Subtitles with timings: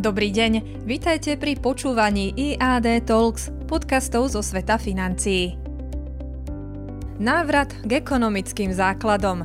[0.00, 5.60] Dobrý deň, vitajte pri počúvaní IAD Talks, podcastov zo sveta financií.
[7.20, 9.44] Návrat k ekonomickým základom.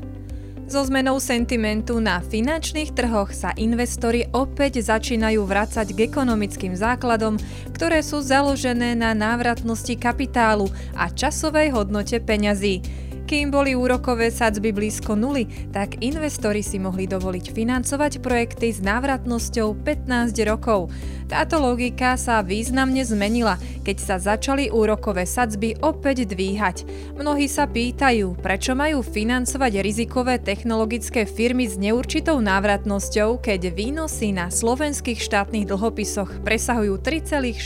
[0.72, 7.36] So zmenou sentimentu na finančných trhoch sa investori opäť začínajú vracať k ekonomickým základom,
[7.76, 12.80] ktoré sú založené na návratnosti kapitálu a časovej hodnote peňazí.
[13.26, 19.82] Kým boli úrokové sadzby blízko nuly, tak investori si mohli dovoliť financovať projekty s návratnosťou
[19.82, 20.94] 15 rokov.
[21.26, 26.86] Táto logika sa významne zmenila, keď sa začali úrokové sadzby opäť dvíhať.
[27.18, 34.54] Mnohí sa pýtajú, prečo majú financovať rizikové technologické firmy s neurčitou návratnosťou, keď výnosy na
[34.54, 37.58] slovenských štátnych dlhopisoch presahujú 3,6%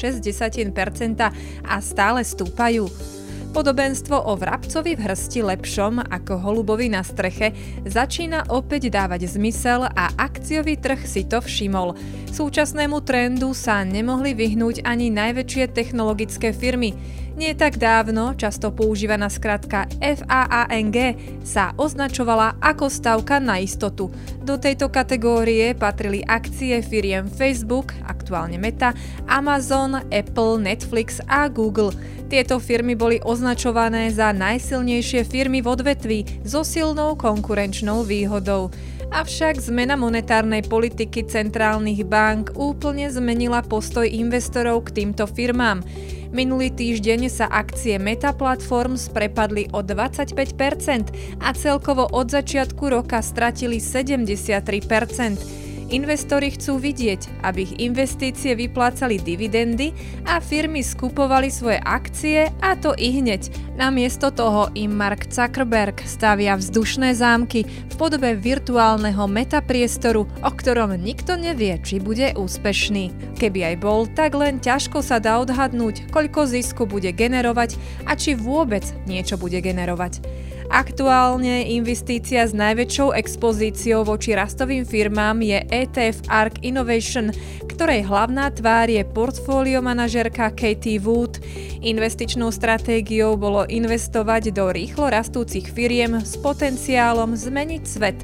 [1.68, 3.19] a stále stúpajú.
[3.50, 7.50] Podobenstvo o vrabcovi v hrsti lepšom ako holubovi na streche
[7.82, 11.98] začína opäť dávať zmysel a akciový trh si to všimol.
[12.30, 16.94] Súčasnému trendu sa nemohli vyhnúť ani najväčšie technologické firmy.
[17.40, 24.12] Nie tak dávno, často používaná skratka FAANG, sa označovala ako stavka na istotu.
[24.44, 28.92] Do tejto kategórie patrili akcie firiem Facebook, aktuálne Meta,
[29.26, 31.96] Amazon, Apple, Netflix a Google.
[32.30, 38.68] Tieto firmy boli označované za najsilnejšie firmy v odvetví so silnou konkurenčnou výhodou.
[39.10, 45.82] Avšak zmena monetárnej politiky centrálnych bank úplne zmenila postoj investorov k týmto firmám.
[46.30, 53.82] Minulý týždeň sa akcie Meta Platforms prepadli o 25% a celkovo od začiatku roka stratili
[53.82, 55.59] 73%.
[55.90, 59.90] Investori chcú vidieť, aby ich investície vyplácali dividendy
[60.22, 63.50] a firmy skupovali svoje akcie a to i hneď.
[63.74, 71.34] Namiesto toho im Mark Zuckerberg stavia vzdušné zámky v podobe virtuálneho metapriestoru, o ktorom nikto
[71.42, 73.34] nevie, či bude úspešný.
[73.42, 78.38] Keby aj bol, tak len ťažko sa dá odhadnúť, koľko zisku bude generovať a či
[78.38, 80.22] vôbec niečo bude generovať.
[80.70, 87.34] Aktuálne investícia s najväčšou expozíciou voči rastovým firmám je ETF ARK Innovation,
[87.66, 91.42] ktorej hlavná tvár je portfólio manažerka Katie Wood.
[91.80, 98.20] Investičnou stratégiou bolo investovať do rýchlo rastúcich firiem s potenciálom zmeniť svet.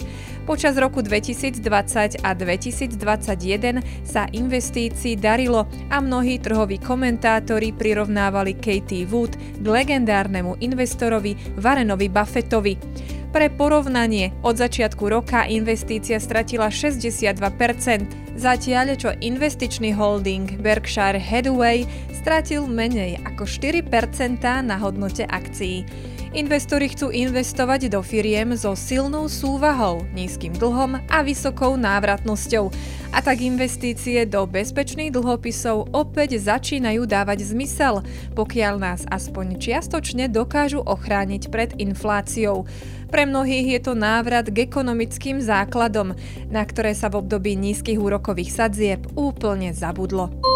[0.46, 9.34] Počas roku 2020 a 2021 sa investícií darilo a mnohí trhoví komentátori prirovnávali Katie Wood
[9.58, 12.78] k legendárnemu investorovi Warrenovi Buffettovi.
[13.36, 17.36] Pre porovnanie, od začiatku roka investícia stratila 62%,
[18.40, 21.84] zatiaľ čo investičný holding Berkshire Hathaway
[22.16, 25.84] stratil menej ako 4% na hodnote akcií.
[26.36, 32.76] Investori chcú investovať do firiem so silnou súvahou, nízkym dlhom a vysokou návratnosťou.
[33.16, 38.04] A tak investície do bezpečných dlhopisov opäť začínajú dávať zmysel,
[38.36, 42.68] pokiaľ nás aspoň čiastočne dokážu ochrániť pred infláciou.
[43.08, 46.20] Pre mnohých je to návrat k ekonomickým základom,
[46.52, 50.55] na ktoré sa v období nízkych úrokových sadzieb úplne zabudlo.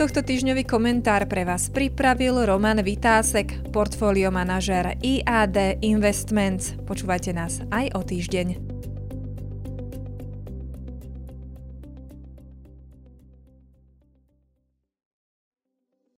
[0.00, 6.72] Tohto týždňový komentár pre vás pripravil Roman Vitásek, portfólio manažer IAD Investments.
[6.88, 8.69] Počúvajte nás aj o týždeň.